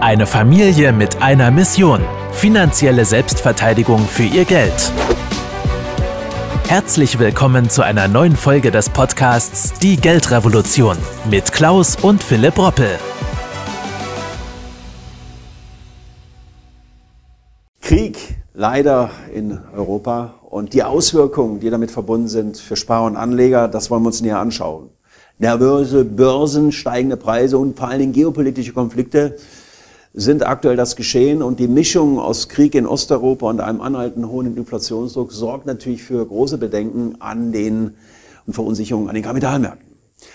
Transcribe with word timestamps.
Eine 0.00 0.26
Familie 0.26 0.94
mit 0.94 1.20
einer 1.20 1.50
Mission. 1.50 2.00
Finanzielle 2.32 3.04
Selbstverteidigung 3.04 3.98
für 3.98 4.22
ihr 4.22 4.46
Geld. 4.46 4.90
Herzlich 6.66 7.18
willkommen 7.18 7.68
zu 7.68 7.82
einer 7.82 8.08
neuen 8.08 8.34
Folge 8.34 8.70
des 8.70 8.88
Podcasts 8.88 9.78
Die 9.80 9.98
Geldrevolution 9.98 10.96
mit 11.30 11.52
Klaus 11.52 11.96
und 11.96 12.22
Philipp 12.22 12.56
Roppel. 12.56 12.88
Krieg 17.82 18.16
leider 18.54 19.10
in 19.34 19.60
Europa 19.76 20.36
und 20.48 20.72
die 20.72 20.82
Auswirkungen, 20.82 21.60
die 21.60 21.68
damit 21.68 21.90
verbunden 21.90 22.28
sind 22.28 22.56
für 22.56 22.76
Sparer 22.76 23.04
und 23.04 23.16
Anleger, 23.16 23.68
das 23.68 23.90
wollen 23.90 24.02
wir 24.02 24.06
uns 24.06 24.22
näher 24.22 24.38
anschauen. 24.38 24.88
Nervöse 25.38 26.06
Börsen, 26.06 26.72
steigende 26.72 27.18
Preise 27.18 27.58
und 27.58 27.78
vor 27.78 27.88
allen 27.88 27.98
Dingen 27.98 28.12
geopolitische 28.14 28.72
Konflikte 28.72 29.36
sind 30.12 30.44
aktuell 30.44 30.76
das 30.76 30.96
Geschehen 30.96 31.42
und 31.42 31.60
die 31.60 31.68
Mischung 31.68 32.18
aus 32.18 32.48
Krieg 32.48 32.74
in 32.74 32.86
Osteuropa 32.86 33.48
und 33.48 33.60
einem 33.60 33.80
anhaltenden 33.80 34.30
hohen 34.30 34.56
Inflationsdruck 34.56 35.32
sorgt 35.32 35.66
natürlich 35.66 36.02
für 36.02 36.26
große 36.26 36.58
Bedenken 36.58 37.20
an 37.20 37.52
den 37.52 37.94
und 38.46 38.54
Verunsicherungen 38.54 39.08
an 39.08 39.14
den 39.14 39.22
Kapitalmärkten. 39.22 39.86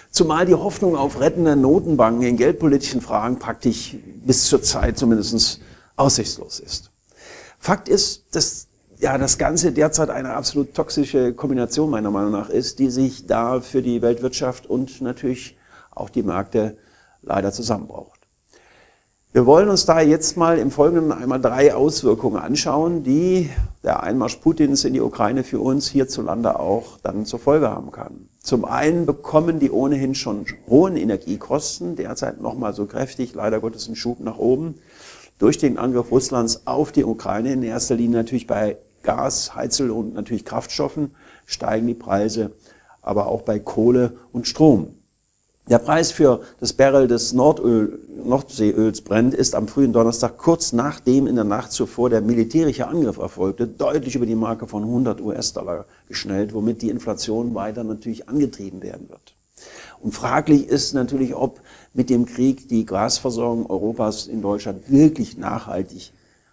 Zumal 0.09 0.45
die 0.45 0.53
Hoffnung 0.53 0.95
auf 0.95 1.19
rettende 1.19 1.55
Notenbanken 1.55 2.23
in 2.23 2.37
geldpolitischen 2.37 3.01
Fragen 3.01 3.37
praktisch 3.37 3.97
bis 4.25 4.45
zur 4.45 4.63
Zeit 4.63 4.97
zumindest 4.97 5.59
aussichtslos 5.97 6.59
ist. 6.59 6.89
Fakt 7.59 7.89
ist, 7.89 8.23
dass 8.31 8.67
ja, 8.99 9.17
das 9.17 9.37
Ganze 9.37 9.73
derzeit 9.73 10.09
eine 10.09 10.33
absolut 10.33 10.73
toxische 10.73 11.33
Kombination 11.33 11.89
meiner 11.89 12.11
Meinung 12.11 12.31
nach 12.31 12.49
ist, 12.49 12.79
die 12.79 12.89
sich 12.89 13.27
da 13.27 13.59
für 13.59 13.81
die 13.81 14.01
Weltwirtschaft 14.01 14.67
und 14.67 15.01
natürlich 15.01 15.57
auch 15.91 16.09
die 16.09 16.23
Märkte 16.23 16.77
leider 17.21 17.51
zusammenbraucht. 17.51 18.14
Wir 19.35 19.45
wollen 19.45 19.67
uns 19.67 19.85
da 19.85 19.99
jetzt 19.99 20.37
mal 20.37 20.57
im 20.57 20.71
Folgenden 20.71 21.11
einmal 21.11 21.41
drei 21.41 21.75
Auswirkungen 21.75 22.37
anschauen, 22.37 23.03
die 23.03 23.49
der 23.83 24.01
Einmarsch 24.01 24.37
Putins 24.37 24.85
in 24.85 24.93
die 24.93 25.01
Ukraine 25.01 25.43
für 25.43 25.59
uns 25.59 25.89
hierzulande 25.89 26.57
auch 26.57 26.97
dann 27.03 27.25
zur 27.25 27.39
Folge 27.39 27.69
haben 27.69 27.91
kann. 27.91 28.29
Zum 28.41 28.63
einen 28.63 29.05
bekommen 29.05 29.59
die 29.59 29.71
ohnehin 29.71 30.15
schon 30.15 30.45
hohen 30.69 30.95
Energiekosten 30.95 31.97
derzeit 31.97 32.39
nochmal 32.39 32.73
so 32.73 32.85
kräftig, 32.85 33.35
leider 33.35 33.59
Gottes 33.59 33.87
einen 33.87 33.97
Schub 33.97 34.21
nach 34.21 34.37
oben, 34.37 34.75
durch 35.37 35.57
den 35.57 35.77
Angriff 35.77 36.11
Russlands 36.11 36.65
auf 36.65 36.93
die 36.93 37.03
Ukraine, 37.03 37.51
in 37.51 37.61
erster 37.61 37.95
Linie 37.95 38.19
natürlich 38.19 38.47
bei 38.47 38.77
Gas, 39.03 39.53
Heizel 39.53 39.91
und 39.91 40.13
natürlich 40.13 40.45
Kraftstoffen 40.45 41.13
steigen 41.45 41.87
die 41.87 41.93
Preise, 41.93 42.51
aber 43.01 43.27
auch 43.27 43.41
bei 43.41 43.59
Kohle 43.59 44.13
und 44.31 44.47
Strom. 44.47 44.95
Der 45.67 45.79
Preis 45.79 46.11
für 46.11 46.41
das 46.59 46.73
Barrel 46.73 47.07
des 47.07 47.33
Nordöl, 47.33 47.99
Nordseeöls 48.23 49.01
brennt 49.01 49.33
ist 49.33 49.55
am 49.55 49.67
frühen 49.67 49.93
Donnerstag, 49.93 50.37
kurz 50.37 50.73
nachdem 50.73 51.25
in 51.25 51.33
der 51.33 51.43
Nacht 51.43 51.71
zuvor 51.71 52.11
der 52.11 52.21
militärische 52.21 52.87
Angriff 52.87 53.17
erfolgte, 53.17 53.65
deutlich 53.65 54.15
über 54.15 54.27
die 54.27 54.35
Marke 54.35 54.67
von 54.67 54.83
100 54.83 55.21
US-Dollar 55.21 55.85
geschnellt, 56.07 56.53
womit 56.53 56.83
die 56.83 56.91
Inflation 56.91 57.55
weiter 57.55 57.83
natürlich 57.83 58.29
angetrieben 58.29 58.83
werden 58.83 59.09
wird. 59.09 59.33
Und 60.01 60.11
fraglich 60.11 60.67
ist 60.67 60.93
natürlich, 60.93 61.33
ob 61.33 61.61
mit 61.95 62.11
dem 62.11 62.27
Krieg 62.27 62.69
die 62.69 62.85
Gasversorgung 62.85 63.67
Europas 63.67 64.27
in 64.27 64.43
Deutschland 64.43 64.91
wirklich 64.91 65.35
nachhaltig 65.35 66.11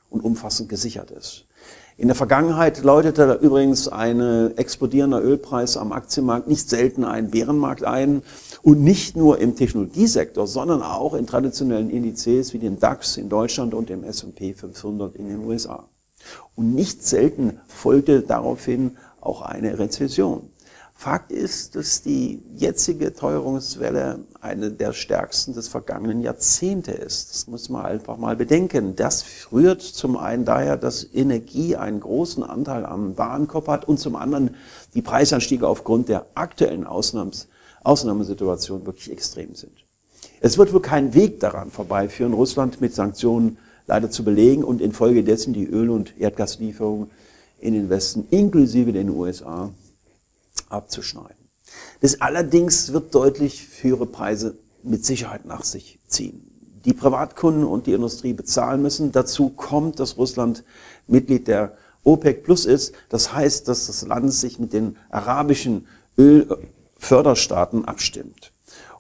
und 0.09 0.25
umfassend 0.25 0.71
gesichert 0.71 1.11
ist. 1.11 1.45
In 1.99 2.09
der 2.09 2.15
Vergangenheit 2.17 2.83
läutete 2.83 3.39
übrigens 3.43 3.87
ein 3.87 4.57
explodierender 4.57 5.23
Ölpreis 5.23 5.77
am 5.77 5.93
Aktienmarkt 5.93 6.49
nicht 6.49 6.71
selten 6.71 7.05
einen 7.05 7.31
Bärenmarkt 7.31 7.85
ein. 7.85 8.23
Und 8.63 8.83
nicht 8.83 9.17
nur 9.17 9.39
im 9.39 9.57
Technologiesektor, 9.57 10.47
sondern 10.47 10.83
auch 10.83 11.15
in 11.15 11.27
traditionellen 11.27 11.91
Indizes 11.91 12.55
wie 12.55 12.59
dem 12.59 12.79
DAX 12.79 13.17
in 13.17 13.29
Deutschland 13.29 13.75
und 13.75 13.89
dem 13.89 14.05
S&P 14.05 14.55
500 14.55 15.17
in 15.17 15.29
den 15.29 15.45
USA. 15.45 15.89
Und 16.55 16.75
nicht 16.75 17.05
selten 17.05 17.61
folgte 17.67 18.23
daraufhin 18.23 18.97
auch 19.21 19.43
eine 19.43 19.79
Rezession. 19.79 20.52
Fakt 21.03 21.33
ist, 21.33 21.75
dass 21.75 22.03
die 22.03 22.41
jetzige 22.55 23.13
Teuerungswelle 23.13 24.21
eine 24.41 24.71
der 24.71 24.93
stärksten 24.93 25.53
des 25.53 25.67
vergangenen 25.67 26.21
Jahrzehnte 26.21 26.93
ist. 26.93 27.31
Das 27.31 27.49
muss 27.49 27.69
man 27.69 27.85
einfach 27.85 28.19
mal 28.19 28.37
bedenken. 28.37 28.95
Das 28.95 29.25
rührt 29.51 29.83
zum 29.83 30.17
einen 30.17 30.45
daher, 30.45 30.77
dass 30.77 31.05
Energie 31.13 31.75
einen 31.75 31.99
großen 31.99 32.45
Anteil 32.45 32.87
am 32.87 33.19
Warenkorb 33.19 33.67
hat 33.67 33.89
und 33.89 33.99
zum 33.99 34.15
anderen 34.15 34.55
die 34.95 35.03
Preisanstiege 35.03 35.67
aufgrund 35.67 36.09
der 36.09 36.25
aktuellen 36.37 36.87
Ausnahms 36.87 37.49
Ausnahmesituation 37.83 38.87
wirklich 38.87 39.11
extrem 39.11 39.57
sind. 39.57 39.85
Es 40.41 40.57
wird 40.57 40.73
wohl 40.73 40.83
kein 40.83 41.15
Weg 41.15 41.41
daran 41.41 41.73
vorbeiführen, 41.73 42.33
Russland 42.33 42.81
mit 42.81 42.95
Sanktionen 42.95 43.59
leider 43.89 44.09
zu 44.09 44.23
belegen 44.23 44.63
und 44.63 44.81
infolgedessen 44.81 45.53
die 45.53 45.67
Öl- 45.67 45.91
und 45.91 46.17
Erdgaslieferungen 46.21 47.11
in 47.59 47.75
den 47.75 47.91
Westen 47.91 48.29
inklusive 48.31 48.93
den 48.93 49.11
USA 49.11 49.73
abzuschneiden. 50.73 51.49
Das 52.01 52.21
allerdings 52.21 52.93
wird 52.93 53.15
deutlich 53.15 53.69
höhere 53.81 54.07
Preise 54.07 54.57
mit 54.83 55.05
Sicherheit 55.05 55.45
nach 55.45 55.65
sich 55.65 55.99
ziehen. 56.07 56.49
Die 56.85 56.93
Privatkunden 56.93 57.65
und 57.65 57.87
die 57.87 57.93
Industrie 57.93 58.33
bezahlen 58.33 58.83
müssen. 58.83 59.13
Dazu 59.13 59.51
kommt, 59.51 60.01
dass 60.01 60.19
Russland 60.19 60.65
Mitglied 61.07 61.47
der 61.47 61.77
OPEC 62.05 62.43
Plus 62.43 62.67
ist. 62.67 62.95
Das 63.09 63.33
heißt, 63.33 63.69
dass 63.69 63.87
das 63.87 64.05
Land 64.05 64.33
sich 64.33 64.59
mit 64.59 64.73
den 64.73 64.97
arabischen 65.11 65.87
Ölförderstaaten 66.19 67.85
abstimmt. 67.85 68.53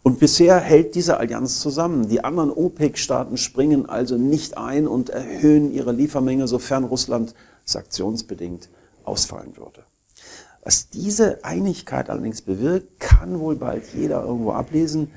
Und 0.05 0.19
bisher 0.19 0.59
hält 0.59 0.95
diese 0.95 1.19
Allianz 1.19 1.61
zusammen. 1.61 2.09
Die 2.09 2.25
anderen 2.25 2.51
OPEC-Staaten 2.51 3.37
springen 3.37 3.89
also 3.89 4.17
nicht 4.17 4.57
ein 4.59 4.89
und 4.89 5.11
erhöhen 5.11 5.73
ihre 5.73 5.93
Liefermenge, 5.93 6.49
sofern 6.49 6.85
Russland 6.85 7.35
sanktionsbedingt 7.65 8.69
ausfallen 9.05 9.57
würde. 9.57 9.85
Was 10.63 10.89
diese 10.89 11.45
Einigkeit 11.45 12.09
allerdings 12.09 12.41
bewirkt, 12.41 13.01
kann 13.01 13.41
wohl 13.41 13.57
bald 13.57 13.83
jeder 13.95 14.23
irgendwo 14.23 14.53
ablesen, 14.53 15.11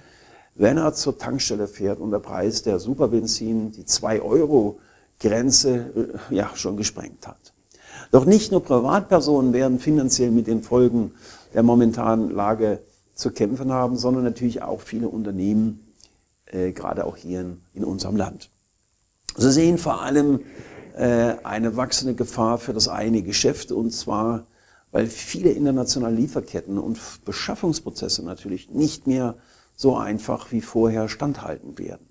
wenn 0.56 0.78
er 0.78 0.94
zur 0.94 1.20
Tankstelle 1.20 1.68
fährt 1.68 2.00
und 2.00 2.12
der 2.12 2.20
Preis 2.20 2.64
der 2.64 2.80
Superbenzin 2.80 3.72
die 3.72 3.84
2-Euro-Grenze 3.84 5.76
äh, 6.32 6.36
ja, 6.36 6.50
schon 6.56 6.78
gesprengt 6.78 7.28
hat. 7.28 7.54
Doch 8.12 8.26
nicht 8.26 8.52
nur 8.52 8.64
Privatpersonen 8.64 9.54
werden 9.54 9.80
finanziell 9.80 10.32
mit 10.32 10.48
den 10.48 10.64
Folgen 10.64 11.12
der 11.54 11.62
momentanen 11.64 12.32
Lage 12.32 12.80
zu 13.14 13.32
kämpfen 13.32 13.72
haben, 13.72 13.98
sondern 13.98 14.24
natürlich 14.24 14.62
auch 14.64 14.82
viele 14.82 15.10
Unternehmen, 15.10 15.86
äh, 16.48 16.72
gerade 16.72 17.06
auch 17.06 17.18
hier 17.18 17.42
in, 17.42 17.62
in 17.74 17.84
unserem 17.84 18.16
Land. 18.16 18.50
Sie 19.38 19.52
sehen 19.52 19.78
vor 19.78 20.02
allem 20.02 20.40
äh, 20.96 21.36
eine 21.44 21.78
wachsende 21.78 22.16
Gefahr 22.16 22.58
für 22.58 22.74
das 22.74 22.88
eigene 22.88 23.22
Geschäft 23.22 23.72
und 23.72 23.92
zwar 23.92 24.46
weil 24.92 25.08
viele 25.08 25.52
internationale 25.52 26.16
Lieferketten 26.16 26.78
und 26.78 27.00
Beschaffungsprozesse 27.26 28.24
natürlich 28.24 28.70
nicht 28.72 29.08
mehr 29.08 29.36
so 29.76 29.98
einfach 29.98 30.52
wie 30.52 30.62
vorher 30.62 31.10
standhalten 31.10 31.78
werden. 31.78 32.08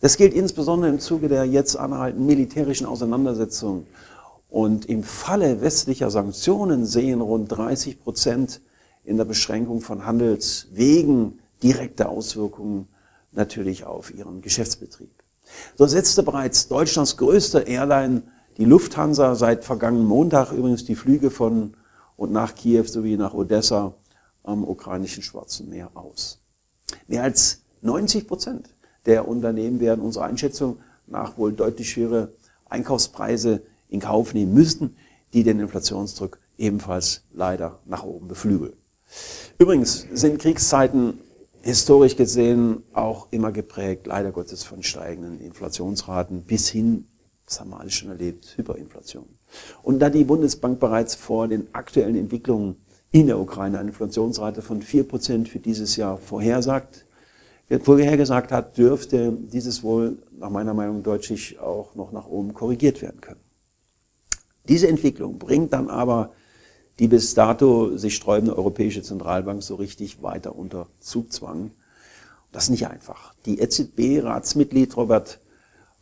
Das 0.00 0.16
gilt 0.16 0.34
insbesondere 0.34 0.90
im 0.90 1.00
Zuge 1.00 1.28
der 1.28 1.44
jetzt 1.44 1.76
anhaltenden 1.76 2.26
militärischen 2.26 2.86
Auseinandersetzungen. 2.86 3.86
Und 4.48 4.86
im 4.86 5.02
Falle 5.02 5.62
westlicher 5.62 6.10
Sanktionen 6.10 6.86
sehen 6.86 7.20
rund 7.20 7.50
30 7.50 8.00
Prozent 8.00 8.60
in 9.02 9.16
der 9.16 9.24
Beschränkung 9.24 9.80
von 9.80 10.06
Handelswegen 10.06 11.40
direkte 11.62 12.08
Auswirkungen 12.08 12.86
natürlich 13.32 13.84
auf 13.84 14.14
ihren 14.14 14.42
Geschäftsbetrieb. 14.42 15.10
So 15.76 15.86
setzte 15.86 16.22
bereits 16.22 16.68
Deutschlands 16.68 17.16
größte 17.16 17.60
Airline, 17.60 18.22
die 18.56 18.64
Lufthansa, 18.64 19.34
seit 19.34 19.64
vergangenen 19.64 20.06
Montag 20.06 20.52
übrigens 20.52 20.84
die 20.84 20.94
Flüge 20.94 21.30
von 21.30 21.76
und 22.16 22.32
nach 22.32 22.54
Kiew 22.54 22.84
sowie 22.84 23.16
nach 23.16 23.34
Odessa 23.34 23.94
am 24.42 24.64
ukrainischen 24.64 25.22
Schwarzen 25.22 25.68
Meer 25.68 25.90
aus. 25.94 26.40
Mehr 27.08 27.22
als 27.22 27.62
90 27.82 28.26
Prozent 28.26 28.70
der 29.06 29.28
Unternehmen 29.28 29.80
werden 29.80 30.00
unserer 30.00 30.24
Einschätzung 30.24 30.78
nach 31.06 31.36
wohl 31.36 31.52
deutlich 31.52 31.96
höhere 31.96 32.32
Einkaufspreise 32.68 33.62
in 33.88 34.00
Kauf 34.00 34.34
nehmen 34.34 34.54
müssten, 34.54 34.96
die 35.32 35.42
den 35.42 35.60
Inflationsdruck 35.60 36.38
ebenfalls 36.56 37.22
leider 37.32 37.80
nach 37.84 38.04
oben 38.04 38.28
beflügeln. 38.28 38.74
Übrigens 39.58 40.06
sind 40.12 40.40
Kriegszeiten 40.40 41.18
historisch 41.62 42.16
gesehen 42.16 42.82
auch 42.92 43.28
immer 43.30 43.52
geprägt, 43.52 44.06
leider 44.06 44.32
Gottes, 44.32 44.64
von 44.64 44.82
steigenden 44.82 45.40
Inflationsraten 45.40 46.42
bis 46.42 46.68
hin, 46.68 47.06
das 47.46 47.60
haben 47.60 47.70
wir 47.70 47.80
alles 47.80 47.94
schon 47.94 48.10
erlebt, 48.10 48.54
Hyperinflation. 48.56 49.26
Und 49.82 49.98
da 50.00 50.10
die 50.10 50.24
Bundesbank 50.24 50.80
bereits 50.80 51.14
vor 51.14 51.48
den 51.48 51.68
aktuellen 51.72 52.16
Entwicklungen 52.16 52.76
in 53.10 53.28
der 53.28 53.38
Ukraine 53.38 53.78
eine 53.78 53.90
Inflationsrate 53.90 54.62
von 54.62 54.82
4% 54.82 55.46
für 55.46 55.60
dieses 55.60 55.96
Jahr 55.96 56.18
vorhersagt, 56.18 57.06
vorhergesagt 57.82 58.52
hat, 58.52 58.76
dürfte 58.76 59.32
dieses 59.32 59.82
wohl 59.82 60.18
nach 60.38 60.50
meiner 60.50 60.74
Meinung 60.74 61.02
deutlich 61.02 61.58
auch 61.58 61.94
noch 61.94 62.12
nach 62.12 62.26
oben 62.26 62.54
korrigiert 62.54 63.02
werden 63.02 63.20
können. 63.20 63.40
Diese 64.68 64.88
Entwicklung 64.88 65.38
bringt 65.38 65.72
dann 65.72 65.88
aber 65.88 66.32
die 66.98 67.08
bis 67.08 67.34
dato 67.34 67.96
sich 67.96 68.14
sträubende 68.14 68.56
Europäische 68.56 69.02
Zentralbank 69.02 69.62
so 69.62 69.74
richtig 69.74 70.22
weiter 70.22 70.56
unter 70.56 70.86
Zugzwang. 71.00 71.72
Das 72.52 72.64
ist 72.64 72.70
nicht 72.70 72.86
einfach. 72.86 73.34
Die 73.46 73.58
EZB-Ratsmitglied 73.58 74.96
Robert 74.96 75.40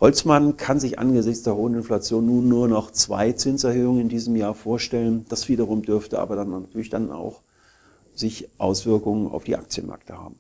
Holzmann 0.02 0.56
kann 0.56 0.80
sich 0.80 0.98
angesichts 0.98 1.44
der 1.44 1.54
hohen 1.54 1.74
Inflation 1.76 2.26
nun 2.26 2.48
nur 2.48 2.66
noch 2.66 2.90
zwei 2.90 3.30
Zinserhöhungen 3.30 4.00
in 4.00 4.08
diesem 4.08 4.34
Jahr 4.34 4.52
vorstellen. 4.52 5.24
Das 5.28 5.48
wiederum 5.48 5.82
dürfte 5.82 6.18
aber 6.18 6.34
dann 6.34 6.50
natürlich 6.50 6.90
dann 6.90 7.12
auch 7.12 7.42
sich 8.12 8.48
Auswirkungen 8.58 9.30
auf 9.30 9.44
die 9.44 9.54
Aktienmärkte 9.54 10.18
haben. 10.18 10.34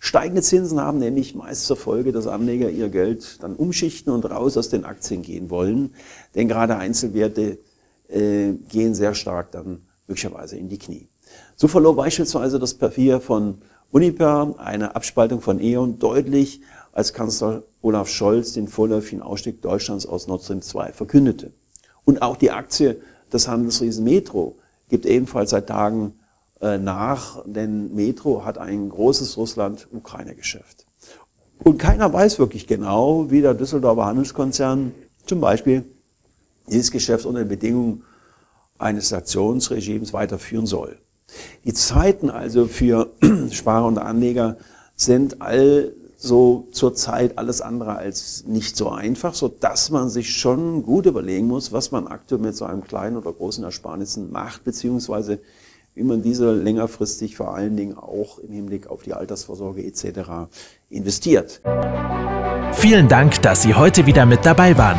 Steigende 0.00 0.42
Zinsen 0.42 0.80
haben 0.80 0.98
nämlich 0.98 1.36
meist 1.36 1.66
zur 1.66 1.76
Folge, 1.76 2.10
dass 2.10 2.26
Anleger 2.26 2.70
ihr 2.70 2.88
Geld 2.88 3.40
dann 3.40 3.54
umschichten 3.54 4.12
und 4.12 4.24
raus 4.24 4.56
aus 4.56 4.68
den 4.68 4.84
Aktien 4.84 5.22
gehen 5.22 5.48
wollen. 5.48 5.94
Denn 6.34 6.48
gerade 6.48 6.76
Einzelwerte 6.76 7.58
äh, 8.08 8.54
gehen 8.68 8.96
sehr 8.96 9.14
stark 9.14 9.52
dann 9.52 9.82
möglicherweise 10.08 10.56
in 10.56 10.68
die 10.68 10.78
Knie. 10.78 11.06
So 11.54 11.68
verlor 11.68 11.94
beispielsweise 11.94 12.58
das 12.58 12.74
Papier 12.74 13.20
von 13.20 13.58
Uniper, 13.92 14.56
eine 14.58 14.96
Abspaltung 14.96 15.40
von 15.40 15.60
E.ON, 15.60 16.00
deutlich, 16.00 16.62
als 16.98 17.12
Kanzler 17.12 17.62
Olaf 17.80 18.08
Scholz 18.08 18.54
den 18.54 18.66
vorläufigen 18.66 19.22
Ausstieg 19.22 19.62
Deutschlands 19.62 20.04
aus 20.04 20.26
Nord 20.26 20.42
Stream 20.42 20.62
2 20.62 20.92
verkündete. 20.92 21.52
Und 22.04 22.22
auch 22.22 22.36
die 22.36 22.50
Aktie 22.50 23.00
des 23.32 23.46
Handelsriesen 23.46 24.02
Metro 24.02 24.58
gibt 24.88 25.06
ebenfalls 25.06 25.50
seit 25.50 25.68
Tagen 25.68 26.14
äh, 26.60 26.76
nach, 26.76 27.44
denn 27.46 27.94
Metro 27.94 28.44
hat 28.44 28.58
ein 28.58 28.88
großes 28.88 29.36
Russland-Ukraine-Geschäft. 29.36 30.86
Und 31.62 31.78
keiner 31.78 32.12
weiß 32.12 32.40
wirklich 32.40 32.66
genau, 32.66 33.30
wie 33.30 33.42
der 33.42 33.54
Düsseldorfer 33.54 34.06
Handelskonzern 34.06 34.92
zum 35.24 35.40
Beispiel 35.40 35.84
dieses 36.68 36.90
Geschäft 36.90 37.26
unter 37.26 37.44
den 37.44 37.48
Bedingungen 37.48 38.02
eines 38.76 39.10
Sanktionsregimes 39.10 40.12
weiterführen 40.12 40.66
soll. 40.66 40.98
Die 41.64 41.74
Zeiten 41.74 42.28
also 42.28 42.66
für 42.66 43.10
Sparer 43.52 43.86
und 43.86 43.98
Anleger 43.98 44.56
sind 44.96 45.40
also 46.20 46.66
zurzeit 46.72 47.38
alles 47.38 47.60
andere 47.60 47.96
als 47.96 48.44
nicht 48.46 48.76
so 48.76 48.90
einfach, 48.90 49.34
so 49.34 49.48
dass 49.48 49.90
man 49.90 50.08
sich 50.08 50.34
schon 50.34 50.82
gut 50.82 51.06
überlegen 51.06 51.46
muss, 51.46 51.72
was 51.72 51.92
man 51.92 52.08
aktuell 52.08 52.40
mit 52.40 52.56
so 52.56 52.64
einem 52.64 52.82
kleinen 52.82 53.16
oder 53.16 53.32
großen 53.32 53.62
Ersparnissen 53.62 54.32
macht, 54.32 54.64
beziehungsweise 54.64 55.38
wie 55.94 56.02
man 56.02 56.22
diese 56.22 56.52
längerfristig 56.52 57.36
vor 57.36 57.54
allen 57.54 57.76
Dingen 57.76 57.96
auch 57.96 58.38
im 58.38 58.52
Hinblick 58.52 58.88
auf 58.88 59.02
die 59.02 59.14
Altersvorsorge 59.14 59.84
etc. 59.84 60.50
investiert. 60.90 61.60
Vielen 62.72 63.08
Dank, 63.08 63.40
dass 63.42 63.62
Sie 63.62 63.74
heute 63.74 64.06
wieder 64.06 64.26
mit 64.26 64.44
dabei 64.44 64.76
waren. 64.76 64.98